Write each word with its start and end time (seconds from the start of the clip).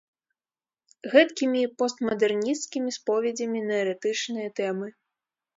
Гэткімі 1.13 1.61
постмадэрнісцкімі 1.81 2.97
споведзямі 2.97 3.59
на 3.69 3.75
эратычныя 3.85 4.49
тэмы. 4.63 4.87